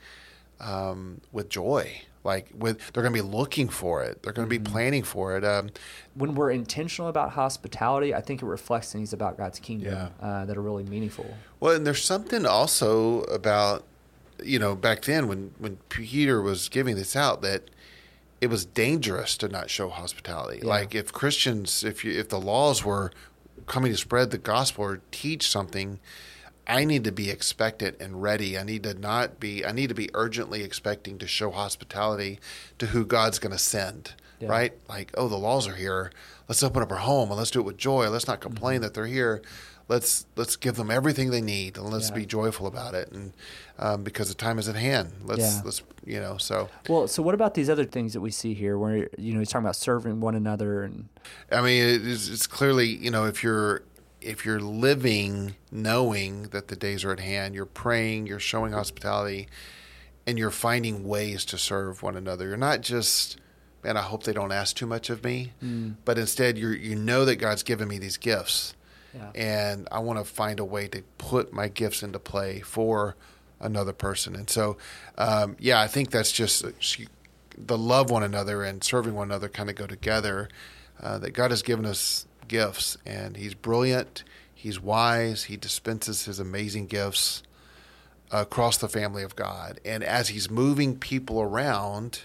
um, 0.62 1.20
with 1.34 1.50
joy. 1.50 2.04
Like 2.24 2.50
with, 2.58 2.80
they're 2.94 3.04
going 3.04 3.14
to 3.14 3.22
be 3.22 3.30
looking 3.30 3.68
for 3.68 4.02
it. 4.04 4.24
They're 4.24 4.32
going 4.32 4.48
to 4.48 4.56
mm-hmm. 4.56 4.64
be 4.64 4.72
planning 4.72 5.04
for 5.04 5.36
it. 5.36 5.44
Um, 5.44 5.70
when 6.14 6.36
we're 6.36 6.52
intentional 6.52 7.10
about 7.10 7.32
hospitality, 7.32 8.16
I 8.16 8.22
think 8.22 8.42
it 8.42 8.46
reflects 8.46 8.94
things 8.94 9.12
about 9.12 9.38
God's 9.38 9.60
kingdom 9.60 9.94
yeah. 9.94 10.26
uh, 10.26 10.46
that 10.46 10.56
are 10.56 10.62
really 10.62 10.86
meaningful. 10.86 11.36
Well, 11.60 11.76
and 11.76 11.86
there's 11.86 12.02
something 12.02 12.46
also 12.46 13.24
about 13.24 13.84
you 14.46 14.60
know, 14.60 14.76
back 14.76 15.04
then 15.04 15.28
when 15.28 15.54
when 15.58 15.78
Peter 15.90 16.42
was 16.42 16.70
giving 16.70 16.96
this 16.96 17.16
out, 17.16 17.42
that 17.42 17.70
it 18.42 18.48
was 18.50 18.66
dangerous 18.66 19.38
to 19.38 19.48
not 19.48 19.70
show 19.70 19.90
hospitality. 19.90 20.60
Yeah. 20.62 20.70
Like 20.70 20.96
if 20.96 21.14
Christians, 21.14 21.84
if 21.84 22.04
you 22.04 22.12
if 22.12 22.30
the 22.30 22.40
laws 22.40 22.84
were 22.84 23.12
coming 23.68 23.92
to 23.92 23.98
spread 23.98 24.32
the 24.32 24.38
gospel 24.38 24.84
or 24.84 25.02
teach 25.12 25.50
something, 25.50 26.00
I 26.68 26.86
need 26.86 27.04
to 27.04 27.12
be 27.12 27.30
expectant 27.30 27.98
and 28.00 28.22
ready. 28.22 28.58
I 28.58 28.64
need 28.64 28.84
to 28.84 28.94
not 28.94 29.40
be. 29.40 29.66
I 29.66 29.72
need 29.72 29.90
to 29.90 29.96
be 29.96 30.10
urgently 30.14 30.64
expecting 30.64 31.18
to 31.20 31.28
show 31.28 31.52
hospitality 31.52 32.40
to 32.80 32.88
who 32.88 33.06
God's 33.06 33.40
going 33.40 33.52
to 33.52 33.58
send. 33.58 34.14
Yeah. 34.40 34.50
Right? 34.50 34.74
Like, 34.90 35.12
oh, 35.16 35.30
the 35.30 35.38
laws 35.38 35.68
are 35.68 35.76
here. 35.76 36.12
Let's 36.50 36.64
open 36.64 36.82
up 36.82 36.92
our 36.92 36.98
home 36.98 37.30
and 37.30 37.38
let's 37.38 37.52
do 37.52 37.60
it 37.60 37.66
with 37.66 37.78
joy. 37.78 38.10
Let's 38.10 38.28
not 38.28 38.42
complain 38.42 38.76
mm-hmm. 38.76 38.84
that 38.84 38.94
they're 38.94 39.06
here 39.06 39.42
let's 39.88 40.26
let's 40.36 40.56
give 40.56 40.76
them 40.76 40.90
everything 40.90 41.30
they 41.30 41.42
need 41.42 41.78
and 41.78 41.90
let's 41.90 42.10
yeah. 42.10 42.16
be 42.16 42.26
joyful 42.26 42.68
about 42.68 42.94
it 42.94 43.12
and 43.12 43.34
um, 43.80 44.04
because 44.04 44.30
the 44.30 44.36
time 44.36 44.58
is 44.58 44.70
at 44.70 44.76
hand 44.76 45.12
let's 45.24 45.42
yeah. 45.42 45.62
let's 45.66 45.84
you 46.06 46.20
know 46.20 46.38
so 46.38 46.70
well 46.88 47.08
so 47.08 47.22
what 47.22 47.36
about 47.36 47.54
these 47.54 47.70
other 47.70 47.86
things 47.86 48.14
that 48.14 48.22
we 48.22 48.32
see 48.32 48.54
here 48.54 48.78
where 48.78 49.10
you 49.18 49.34
know 49.34 49.40
he's 49.40 49.50
talking 49.50 49.66
about 49.66 49.76
serving 49.76 50.20
one 50.20 50.36
another 50.36 50.84
and 50.84 51.08
i 51.52 51.62
mean 51.62 51.82
it's, 52.08 52.30
it's 52.30 52.48
clearly 52.48 52.88
you 52.88 53.12
know 53.12 53.26
if 53.26 53.44
you're 53.44 53.84
if 54.22 54.46
you're 54.46 54.62
living 54.62 55.56
knowing 55.72 56.44
that 56.50 56.70
the 56.70 56.76
days 56.76 57.04
are 57.04 57.12
at 57.12 57.20
hand 57.20 57.54
you're 57.54 57.66
praying 57.66 58.26
you're 58.26 58.40
showing 58.40 58.72
hospitality 58.72 59.48
and 60.26 60.40
you're 60.40 60.52
finding 60.52 61.06
ways 61.06 61.44
to 61.44 61.58
serve 61.58 62.02
one 62.02 62.16
another 62.16 62.48
you're 62.48 62.58
not 62.58 62.80
just 62.82 63.38
man 63.84 63.98
i 63.98 64.02
hope 64.02 64.24
they 64.24 64.34
don't 64.34 64.54
ask 64.54 64.76
too 64.76 64.88
much 64.88 65.10
of 65.10 65.24
me 65.26 65.52
mm. 65.62 65.94
but 66.06 66.18
instead 66.18 66.58
you 66.58 66.70
you 66.70 66.96
know 66.96 67.26
that 67.26 67.36
god's 67.36 67.64
given 67.64 67.88
me 67.90 67.98
these 67.98 68.16
gifts 68.16 68.76
yeah. 69.14 69.32
and 69.36 69.88
I 69.92 70.00
want 70.00 70.20
to 70.20 70.26
find 70.26 70.60
a 70.60 70.66
way 70.66 70.88
to 70.90 71.02
put 71.18 71.54
my 71.54 71.68
gifts 71.68 72.04
into 72.04 72.20
play 72.20 72.62
for 72.62 73.16
another 73.60 73.94
person. 73.94 74.36
And 74.36 74.50
so, 74.50 74.78
um, 75.18 75.56
yeah, 75.60 75.80
I 75.80 75.88
think 75.88 76.12
that's 76.12 76.32
just 76.32 76.66
the 77.58 77.78
love 77.78 78.10
one 78.10 78.24
another 78.24 78.64
and 78.64 78.84
serving 78.84 79.14
one 79.16 79.30
another 79.30 79.50
kind 79.50 79.70
of 79.70 79.76
go 79.76 79.88
together. 79.88 80.50
Uh, 81.02 81.18
that 81.18 81.32
God 81.32 81.52
has 81.52 81.62
given 81.62 81.86
us 81.86 82.28
gifts, 82.48 82.98
and 83.06 83.36
He's 83.36 83.54
brilliant, 83.54 84.24
He's 84.54 84.80
wise, 84.80 85.46
He 85.46 85.58
dispenses 85.58 86.26
His 86.26 86.40
amazing 86.40 86.88
gifts 86.88 87.44
across 88.32 88.78
the 88.78 88.88
family 88.88 89.22
of 89.24 89.36
God. 89.36 89.82
And 89.84 90.04
as 90.04 90.30
He's 90.30 90.50
moving 90.50 90.98
people 90.98 91.42
around, 91.42 92.22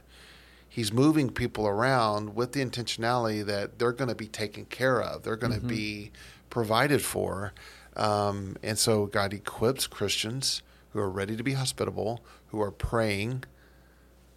He's 0.69 0.93
moving 0.93 1.31
people 1.31 1.67
around 1.67 2.37
with 2.37 2.53
the 2.53 2.65
intentionality 2.65 3.45
that 3.45 3.81
they're 3.81 3.91
going 3.91 4.11
to 4.11 4.15
be 4.15 4.29
taken 4.29 4.65
care 4.67 5.03
of, 5.03 5.25
they're 5.25 5.35
going 5.35 5.55
to 5.55 5.59
mm-hmm. 5.59 5.69
be 5.69 6.13
provided 6.51 7.03
for. 7.03 7.53
Um, 7.97 8.57
and 8.63 8.79
so 8.79 9.07
God 9.07 9.33
equips 9.33 9.87
Christians 9.87 10.63
who 10.91 11.01
are 11.01 11.11
ready 11.11 11.37
to 11.37 11.43
be 11.43 11.55
hospitable, 11.55 12.25
who 12.49 12.61
are 12.61 12.71
praying 12.71 13.45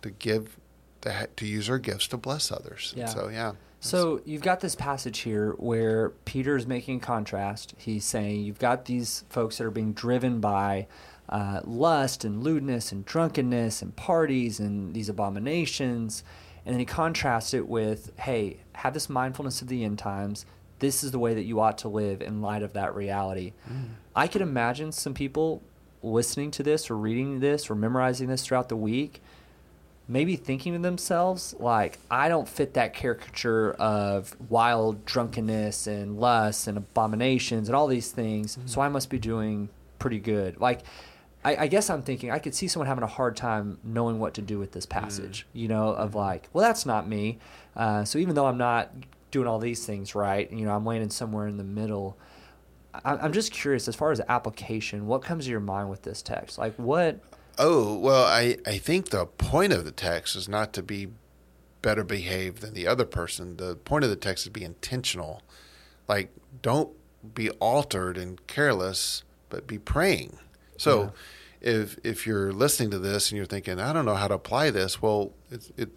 to 0.01 0.11
give, 0.11 0.57
to, 1.01 1.29
to 1.35 1.45
use 1.45 1.69
our 1.69 1.79
gifts 1.79 2.07
to 2.09 2.17
bless 2.17 2.51
others. 2.51 2.93
Yeah. 2.95 3.05
So, 3.05 3.29
yeah. 3.29 3.53
So 3.79 4.21
you've 4.25 4.43
got 4.43 4.59
this 4.59 4.75
passage 4.75 5.19
here 5.19 5.53
where 5.53 6.09
Peter 6.25 6.55
is 6.55 6.67
making 6.67 6.99
contrast. 6.99 7.73
He's 7.77 8.05
saying 8.05 8.41
you've 8.43 8.59
got 8.59 8.85
these 8.85 9.23
folks 9.29 9.57
that 9.57 9.65
are 9.65 9.71
being 9.71 9.93
driven 9.93 10.39
by 10.39 10.87
uh, 11.29 11.61
lust 11.63 12.23
and 12.23 12.43
lewdness 12.43 12.91
and 12.91 13.05
drunkenness 13.05 13.81
and 13.81 13.95
parties 13.95 14.59
and 14.59 14.93
these 14.93 15.09
abominations. 15.09 16.23
And 16.63 16.73
then 16.73 16.79
he 16.79 16.85
contrasts 16.85 17.55
it 17.55 17.67
with, 17.67 18.11
hey, 18.19 18.57
have 18.73 18.93
this 18.93 19.09
mindfulness 19.09 19.63
of 19.63 19.67
the 19.67 19.83
end 19.83 19.97
times. 19.97 20.45
This 20.81 21.03
is 21.03 21.11
the 21.11 21.19
way 21.19 21.33
that 21.33 21.43
you 21.43 21.61
ought 21.61 21.77
to 21.79 21.87
live 21.87 22.21
in 22.21 22.41
light 22.41 22.61
of 22.61 22.73
that 22.73 22.93
reality. 22.93 23.53
Mm. 23.71 23.91
I 24.15 24.27
could 24.27 24.41
imagine 24.41 24.91
some 24.91 25.13
people 25.13 25.63
listening 26.03 26.51
to 26.51 26.63
this 26.63 26.91
or 26.91 26.97
reading 26.97 27.39
this 27.39 27.69
or 27.69 27.75
memorizing 27.75 28.27
this 28.27 28.45
throughout 28.45 28.69
the 28.69 28.75
week 28.75 29.21
maybe 30.07 30.35
thinking 30.35 30.73
to 30.73 30.79
themselves 30.79 31.55
like 31.59 31.99
i 32.09 32.27
don't 32.27 32.47
fit 32.47 32.73
that 32.73 32.93
caricature 32.93 33.71
of 33.73 34.35
wild 34.49 35.05
drunkenness 35.05 35.87
and 35.87 36.19
lust 36.19 36.67
and 36.67 36.77
abominations 36.77 37.69
and 37.69 37.75
all 37.75 37.87
these 37.87 38.11
things 38.11 38.57
mm-hmm. 38.57 38.67
so 38.67 38.81
i 38.81 38.89
must 38.89 39.09
be 39.09 39.17
doing 39.19 39.69
pretty 39.99 40.19
good 40.19 40.59
like 40.59 40.81
I, 41.43 41.55
I, 41.55 41.67
guess 41.67 41.89
i'm 41.89 42.01
thinking 42.01 42.29
i 42.29 42.39
could 42.39 42.53
see 42.53 42.67
someone 42.67 42.87
having 42.87 43.03
a 43.03 43.07
hard 43.07 43.35
time 43.35 43.77
knowing 43.83 44.19
what 44.19 44.33
to 44.35 44.41
do 44.41 44.59
with 44.59 44.73
this 44.73 44.85
passage 44.85 45.45
mm-hmm. 45.49 45.59
you 45.59 45.67
know 45.67 45.89
of 45.89 46.09
mm-hmm. 46.09 46.17
like 46.17 46.49
well 46.51 46.63
that's 46.65 46.85
not 46.85 47.07
me 47.07 47.39
uh, 47.75 48.03
so 48.03 48.19
even 48.19 48.35
though 48.35 48.47
i'm 48.47 48.57
not 48.57 48.91
doing 49.31 49.47
all 49.47 49.59
these 49.59 49.85
things 49.85 50.13
right 50.13 50.51
you 50.51 50.65
know 50.65 50.73
i'm 50.73 50.85
landing 50.85 51.09
somewhere 51.09 51.47
in 51.47 51.57
the 51.57 51.63
middle 51.63 52.17
I'm 53.05 53.31
just 53.31 53.53
curious, 53.53 53.87
as 53.87 53.95
far 53.95 54.11
as 54.11 54.19
application, 54.27 55.07
what 55.07 55.21
comes 55.21 55.45
to 55.45 55.51
your 55.51 55.61
mind 55.61 55.89
with 55.89 56.01
this 56.01 56.21
text? 56.21 56.57
Like, 56.57 56.75
what 56.75 57.21
Oh, 57.57 57.97
well, 57.97 58.25
I, 58.25 58.57
I 58.65 58.77
think 58.77 59.09
the 59.09 59.25
point 59.25 59.73
of 59.73 59.85
the 59.85 59.91
text 59.91 60.35
is 60.35 60.47
not 60.47 60.73
to 60.73 60.83
be 60.83 61.09
better 61.81 62.03
behaved 62.03 62.61
than 62.61 62.73
the 62.73 62.87
other 62.87 63.05
person. 63.05 63.57
The 63.57 63.75
point 63.75 64.03
of 64.03 64.09
the 64.09 64.15
text 64.15 64.41
is 64.41 64.45
to 64.45 64.51
be 64.51 64.63
intentional. 64.63 65.41
Like, 66.07 66.31
don't 66.61 66.91
be 67.33 67.49
altered 67.51 68.17
and 68.17 68.45
careless, 68.47 69.23
but 69.49 69.67
be 69.67 69.77
praying. 69.77 70.37
So, 70.77 71.11
yeah. 71.61 71.69
if 71.73 71.99
if 72.03 72.25
you're 72.25 72.51
listening 72.51 72.89
to 72.91 72.99
this 72.99 73.29
and 73.29 73.37
you're 73.37 73.45
thinking, 73.45 73.79
I 73.79 73.93
don't 73.93 74.05
know 74.05 74.15
how 74.15 74.27
to 74.27 74.35
apply 74.35 74.71
this, 74.71 75.01
well, 75.01 75.33
it, 75.51 75.71
it 75.77 75.89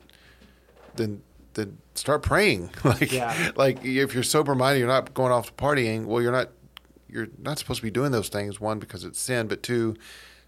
then 0.96 1.22
then 1.54 1.78
start 1.94 2.23
praying. 2.23 2.70
like, 2.84 3.12
yeah. 3.12 3.52
like 3.56 3.84
if 3.84 4.14
you're 4.14 4.23
sober 4.23 4.54
minded, 4.54 4.78
you're 4.78 4.88
not 4.88 5.14
going 5.14 5.32
off 5.32 5.46
to 5.46 5.52
partying. 5.52 6.06
Well, 6.06 6.23
you're 6.23 6.32
not 6.32 6.50
you're 7.08 7.28
not 7.38 7.58
supposed 7.58 7.78
to 7.78 7.87
be 7.87 7.90
doing 7.90 8.12
those 8.12 8.28
things. 8.28 8.61
One 8.61 8.78
because 8.78 9.04
it's 9.04 9.18
sin, 9.18 9.46
but 9.46 9.62
two 9.62 9.96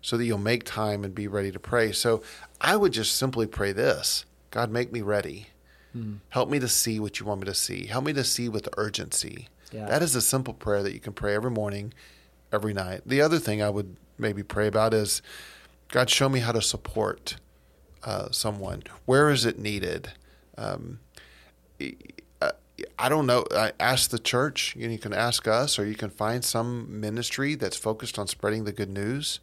so 0.06 0.16
that 0.16 0.24
you'll 0.24 0.38
make 0.38 0.62
time 0.62 1.02
and 1.02 1.14
be 1.14 1.26
ready 1.26 1.50
to 1.50 1.58
pray. 1.58 1.90
So 1.90 2.22
I 2.60 2.76
would 2.76 2.92
just 2.92 3.16
simply 3.16 3.48
pray 3.48 3.72
this 3.72 4.24
God, 4.52 4.70
make 4.70 4.92
me 4.92 5.02
ready. 5.02 5.48
Hmm. 5.92 6.14
Help 6.28 6.48
me 6.48 6.58
to 6.60 6.68
see 6.68 7.00
what 7.00 7.18
you 7.18 7.26
want 7.26 7.40
me 7.40 7.46
to 7.46 7.54
see. 7.54 7.86
Help 7.86 8.04
me 8.04 8.12
to 8.12 8.22
see 8.22 8.48
with 8.48 8.68
urgency. 8.76 9.48
Yeah. 9.72 9.86
That 9.86 10.02
is 10.02 10.14
a 10.14 10.22
simple 10.22 10.54
prayer 10.54 10.82
that 10.82 10.92
you 10.92 11.00
can 11.00 11.12
pray 11.12 11.34
every 11.34 11.50
morning, 11.50 11.92
every 12.52 12.72
night. 12.72 13.02
The 13.04 13.20
other 13.20 13.38
thing 13.38 13.60
I 13.60 13.70
would 13.70 13.96
maybe 14.16 14.42
pray 14.42 14.68
about 14.68 14.94
is 14.94 15.22
God, 15.88 16.08
show 16.08 16.28
me 16.28 16.40
how 16.40 16.52
to 16.52 16.62
support 16.62 17.36
uh, 18.04 18.30
someone. 18.30 18.84
Where 19.06 19.30
is 19.30 19.44
it 19.44 19.58
needed? 19.58 20.12
Um, 20.58 21.00
uh, 22.40 22.52
I 22.98 23.08
don't 23.08 23.26
know. 23.26 23.44
I 23.54 23.72
ask 23.80 24.10
the 24.10 24.18
church. 24.18 24.74
You, 24.76 24.86
know, 24.86 24.92
you 24.92 24.98
can 24.98 25.12
ask 25.12 25.46
us, 25.48 25.78
or 25.78 25.86
you 25.86 25.94
can 25.94 26.10
find 26.10 26.44
some 26.44 27.00
ministry 27.00 27.54
that's 27.54 27.76
focused 27.76 28.18
on 28.18 28.26
spreading 28.26 28.64
the 28.64 28.72
good 28.72 28.90
news 28.90 29.40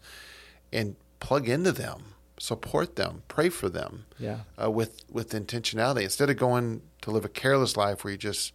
and 0.72 0.96
plug 1.20 1.48
into 1.48 1.72
them, 1.72 2.16
support 2.38 2.96
them, 2.96 3.24
pray 3.28 3.50
for 3.50 3.70
them. 3.70 4.06
Yeah. 4.20 4.40
Uh, 4.62 4.70
with 4.72 5.02
with 5.10 5.32
intentionality 5.32 6.04
instead 6.04 6.30
of 6.30 6.38
going 6.38 6.82
to 7.02 7.12
live 7.12 7.26
a 7.26 7.30
careless 7.30 7.78
life 7.78 8.04
where 8.04 8.12
you 8.12 8.18
just 8.18 8.54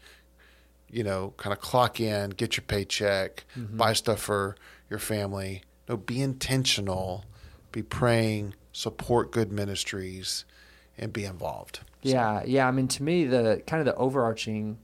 you 0.91 1.03
know 1.03 1.35
kind 1.37 1.53
of 1.53 1.61
clock 1.61 2.01
in, 2.01 2.31
get 2.31 2.57
your 2.57 2.65
paycheck, 2.65 3.45
mm-hmm. 3.57 3.77
buy 3.77 3.93
stuff 3.93 4.21
for 4.21 4.57
your 4.91 4.99
family. 4.99 5.63
No, 5.89 5.97
be 5.97 6.21
intentional, 6.21 7.25
be 7.73 7.83
praying, 7.83 8.55
support 8.73 9.33
good 9.33 9.51
ministries, 9.51 10.45
and 10.99 11.13
be 11.13 11.25
involved. 11.25 11.81
Yeah, 12.03 12.43
yeah. 12.45 12.69
I 12.69 12.71
mean, 12.71 12.89
to 12.89 13.03
me, 13.03 13.25
the 13.25 13.63
kind 13.67 13.81
of 13.81 13.87
the 13.87 13.95
overarching 13.95 14.79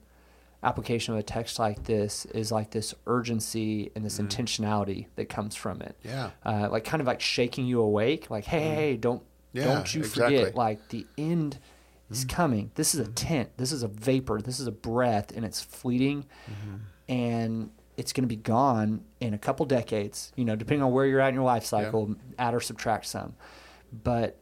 application 0.62 1.12
of 1.12 1.20
a 1.20 1.22
text 1.22 1.58
like 1.58 1.84
this 1.84 2.24
is 2.26 2.50
like 2.50 2.70
this 2.70 2.94
urgency 3.06 3.92
and 3.94 4.04
this 4.04 4.18
mm. 4.18 4.26
intentionality 4.26 5.06
that 5.16 5.28
comes 5.28 5.54
from 5.54 5.82
it. 5.82 5.96
Yeah. 6.02 6.30
Uh, 6.44 6.68
like 6.70 6.84
kind 6.84 7.00
of 7.00 7.06
like 7.06 7.20
shaking 7.20 7.66
you 7.66 7.80
awake, 7.80 8.30
like, 8.30 8.44
hey, 8.44 8.62
mm. 8.62 8.74
hey, 8.74 8.96
don't 8.96 9.22
yeah, 9.52 9.64
don't 9.64 9.94
you 9.94 10.00
exactly. 10.00 10.38
forget, 10.38 10.54
like 10.56 10.88
the 10.88 11.06
end 11.16 11.58
is 12.10 12.24
mm. 12.24 12.30
coming. 12.30 12.70
This 12.74 12.94
is 12.94 13.00
a 13.00 13.04
mm-hmm. 13.04 13.14
tent. 13.14 13.50
This 13.56 13.70
is 13.70 13.82
a 13.82 13.88
vapor. 13.88 14.40
This 14.40 14.58
is 14.58 14.66
a 14.66 14.72
breath, 14.72 15.30
and 15.36 15.44
it's 15.44 15.60
fleeting, 15.60 16.24
mm-hmm. 16.50 16.76
and 17.08 17.70
it's 17.96 18.12
going 18.12 18.24
to 18.24 18.28
be 18.28 18.36
gone 18.36 19.04
in 19.20 19.32
a 19.34 19.38
couple 19.38 19.64
decades. 19.66 20.32
You 20.34 20.44
know, 20.44 20.56
depending 20.56 20.82
on 20.82 20.92
where 20.92 21.06
you're 21.06 21.20
at 21.20 21.28
in 21.28 21.34
your 21.34 21.44
life 21.44 21.64
cycle, 21.64 22.08
yeah. 22.08 22.48
add 22.48 22.54
or 22.54 22.60
subtract 22.60 23.06
some. 23.06 23.34
But 23.92 24.38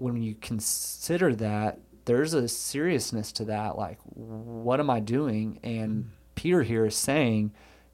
when 0.00 0.22
you 0.22 0.34
consider 0.34 1.34
that 1.36 1.78
there's 2.06 2.34
a 2.34 2.48
seriousness 2.48 3.32
to 3.32 3.44
that. 3.46 3.76
Like, 3.76 3.98
what 4.04 4.80
am 4.80 4.90
I 4.90 5.00
doing? 5.00 5.60
And 5.62 6.04
mm. 6.04 6.08
Peter 6.34 6.62
here 6.62 6.86
is 6.86 6.96
saying, 6.96 7.52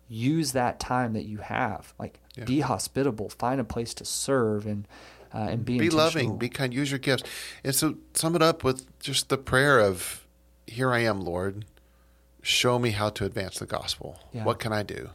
use 0.08 0.52
that 0.52 0.78
time 0.78 1.14
that 1.14 1.24
you 1.24 1.38
have. 1.38 1.92
Like, 1.98 2.20
yeah. 2.36 2.44
be 2.44 2.60
hospitable, 2.60 3.28
find 3.28 3.60
a 3.60 3.64
place 3.64 3.92
to 3.94 4.04
serve, 4.04 4.66
and 4.66 4.86
uh, 5.34 5.48
and 5.50 5.64
be 5.64 5.78
be 5.78 5.90
loving, 5.90 6.38
be 6.38 6.48
kind. 6.48 6.72
Use 6.72 6.90
your 6.90 7.00
gifts. 7.00 7.24
And 7.64 7.74
so, 7.74 7.96
sum 8.14 8.36
it 8.36 8.42
up 8.42 8.62
with 8.62 8.86
just 9.00 9.28
the 9.28 9.36
prayer 9.36 9.80
of, 9.80 10.24
"Here 10.66 10.92
I 10.92 11.00
am, 11.00 11.20
Lord. 11.20 11.64
Show 12.42 12.78
me 12.78 12.90
how 12.90 13.10
to 13.10 13.24
advance 13.24 13.58
the 13.58 13.66
gospel. 13.66 14.20
Yeah. 14.32 14.44
What 14.44 14.60
can 14.60 14.72
I 14.72 14.82
do?" 14.82 15.10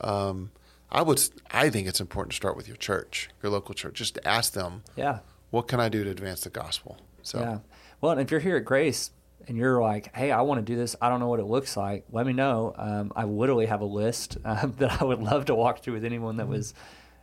Um, 0.00 0.50
I 0.90 1.02
would. 1.02 1.22
I 1.50 1.70
think 1.70 1.86
it's 1.86 2.00
important 2.00 2.32
to 2.32 2.36
start 2.36 2.56
with 2.56 2.66
your 2.66 2.76
church, 2.76 3.30
your 3.42 3.52
local 3.52 3.74
church. 3.74 3.94
Just 3.94 4.18
ask 4.24 4.52
them. 4.52 4.82
Yeah. 4.96 5.20
What 5.52 5.68
can 5.68 5.80
I 5.80 5.90
do 5.90 6.02
to 6.02 6.10
advance 6.10 6.40
the 6.40 6.50
gospel? 6.50 6.96
So. 7.22 7.38
Yeah. 7.38 7.58
Well, 8.00 8.18
if 8.18 8.30
you're 8.30 8.40
here 8.40 8.56
at 8.56 8.64
Grace 8.64 9.10
and 9.46 9.54
you're 9.54 9.82
like, 9.82 10.16
hey, 10.16 10.32
I 10.32 10.40
want 10.40 10.64
to 10.64 10.72
do 10.72 10.78
this, 10.78 10.96
I 11.00 11.10
don't 11.10 11.20
know 11.20 11.28
what 11.28 11.40
it 11.40 11.44
looks 11.44 11.76
like, 11.76 12.06
let 12.10 12.26
me 12.26 12.32
know. 12.32 12.74
Um, 12.78 13.12
I 13.14 13.24
literally 13.24 13.66
have 13.66 13.82
a 13.82 13.84
list 13.84 14.38
um, 14.46 14.74
that 14.78 15.02
I 15.02 15.04
would 15.04 15.22
love 15.22 15.44
to 15.44 15.54
walk 15.54 15.80
through 15.80 15.92
with 15.92 16.06
anyone 16.06 16.38
that 16.38 16.48
was 16.48 16.72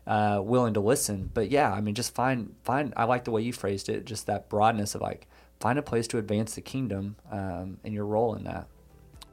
uh, 0.05 0.41
willing 0.43 0.75
to 0.75 0.79
listen. 0.79 1.31
But 1.33 1.49
yeah, 1.49 1.73
I 1.73 1.81
mean, 1.81 1.95
just 1.95 2.13
find 2.13 2.53
find. 2.63 2.93
I 2.95 3.05
like 3.05 3.23
the 3.23 3.31
way 3.31 3.41
you 3.41 3.51
phrased 3.51 3.89
it, 3.89 4.05
just 4.05 4.27
that 4.27 4.47
broadness 4.47 4.93
of 4.93 5.01
like 5.01 5.27
find 5.59 5.79
a 5.79 5.81
place 5.81 6.07
to 6.09 6.19
advance 6.19 6.53
the 6.53 6.61
kingdom 6.61 7.15
um, 7.31 7.79
and 7.83 7.95
your 7.95 8.05
role 8.05 8.35
in 8.35 8.43
that. 8.43 8.67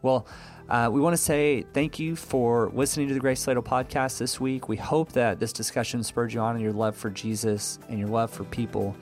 Well, 0.06 0.24
uh, 0.68 0.88
we 0.92 1.00
want 1.00 1.14
to 1.14 1.20
say 1.22 1.64
thank 1.72 1.98
you 1.98 2.14
for 2.14 2.70
listening 2.72 3.08
to 3.08 3.14
the 3.14 3.18
Grace 3.18 3.40
Salado 3.40 3.60
podcast 3.60 4.18
this 4.18 4.38
week. 4.38 4.68
We 4.68 4.76
hope 4.76 5.10
that 5.12 5.40
this 5.40 5.52
discussion 5.52 6.04
spurred 6.04 6.32
you 6.32 6.38
on 6.38 6.54
in 6.54 6.62
your 6.62 6.72
love 6.72 6.94
for 6.94 7.10
Jesus 7.10 7.80
and 7.88 7.98
your 7.98 8.06
love 8.06 8.30
for 8.30 8.44
people. 8.44 8.94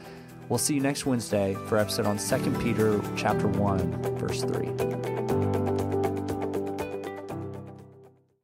We'll 0.49 0.59
see 0.59 0.75
you 0.75 0.81
next 0.81 1.05
Wednesday 1.05 1.59
for 1.67 1.77
episode 1.77 2.07
on 2.07 2.17
2 2.17 2.53
Peter 2.63 3.03
chapter 3.17 3.49
1 3.49 4.17
verse 4.17 4.45
3. 4.45 5.54